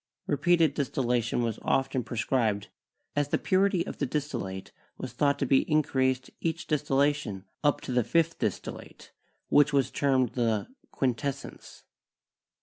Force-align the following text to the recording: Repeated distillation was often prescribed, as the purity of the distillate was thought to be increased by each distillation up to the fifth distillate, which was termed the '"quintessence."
Repeated 0.25 0.73
distillation 0.73 1.43
was 1.43 1.59
often 1.61 2.03
prescribed, 2.03 2.69
as 3.15 3.27
the 3.27 3.37
purity 3.37 3.85
of 3.85 3.99
the 3.99 4.07
distillate 4.07 4.71
was 4.97 5.13
thought 5.13 5.37
to 5.37 5.45
be 5.45 5.61
increased 5.71 6.25
by 6.25 6.33
each 6.41 6.65
distillation 6.65 7.45
up 7.63 7.81
to 7.81 7.91
the 7.91 8.03
fifth 8.03 8.39
distillate, 8.39 9.11
which 9.49 9.71
was 9.73 9.91
termed 9.91 10.29
the 10.29 10.67
'"quintessence." 10.91 11.83